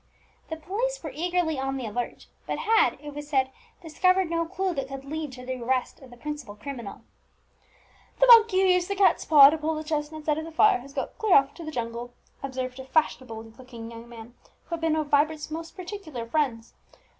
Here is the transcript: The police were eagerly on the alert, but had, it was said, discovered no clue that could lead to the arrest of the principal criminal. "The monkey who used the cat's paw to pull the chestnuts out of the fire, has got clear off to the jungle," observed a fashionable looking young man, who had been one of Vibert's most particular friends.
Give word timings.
The 0.49 0.55
police 0.55 1.03
were 1.03 1.11
eagerly 1.13 1.59
on 1.59 1.77
the 1.77 1.85
alert, 1.85 2.25
but 2.47 2.57
had, 2.57 2.97
it 3.03 3.13
was 3.13 3.27
said, 3.29 3.51
discovered 3.83 4.31
no 4.31 4.45
clue 4.47 4.73
that 4.73 4.87
could 4.87 5.05
lead 5.05 5.31
to 5.33 5.45
the 5.45 5.61
arrest 5.61 5.99
of 5.99 6.09
the 6.09 6.17
principal 6.17 6.55
criminal. 6.55 7.01
"The 8.19 8.25
monkey 8.25 8.61
who 8.61 8.65
used 8.67 8.87
the 8.87 8.95
cat's 8.95 9.25
paw 9.25 9.51
to 9.51 9.59
pull 9.59 9.75
the 9.75 9.83
chestnuts 9.83 10.27
out 10.27 10.39
of 10.39 10.45
the 10.45 10.51
fire, 10.51 10.79
has 10.79 10.93
got 10.95 11.19
clear 11.19 11.35
off 11.35 11.53
to 11.53 11.63
the 11.63 11.69
jungle," 11.69 12.15
observed 12.41 12.79
a 12.79 12.85
fashionable 12.85 13.43
looking 13.59 13.91
young 13.91 14.09
man, 14.09 14.33
who 14.63 14.69
had 14.71 14.81
been 14.81 14.93
one 14.93 15.01
of 15.01 15.09
Vibert's 15.11 15.51
most 15.51 15.75
particular 15.75 16.25
friends. 16.25 16.73